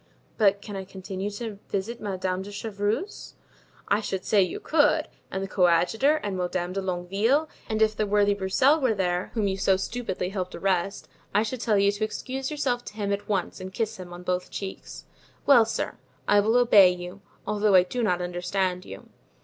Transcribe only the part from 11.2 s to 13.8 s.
I should tell you to excuse yourself to him at once and